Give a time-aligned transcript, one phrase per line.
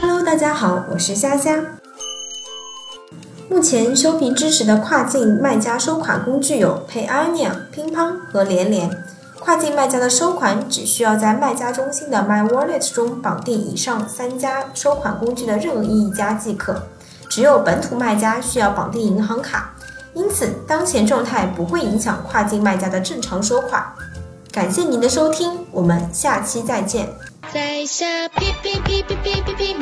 [0.00, 1.60] Hello，大家好，我是虾虾。
[3.48, 8.88] 目前收皮支持的跨境卖家收款工具有 Payoneer、乒乓和连连。
[9.40, 16.80] 跨境卖家的收款只需要在卖家中心的 My Wallet 中绑定以上三家收款工具的任何一家即可。
[17.28, 19.74] 只有本土卖家需要绑定银行卡，
[20.14, 23.84] 因此当前状态不会影响跨境卖家的正常收款。
[24.52, 27.08] 感谢您的收听，我们下期再见。
[27.54, 29.74] 在下哔哔哔哔哔哔哔，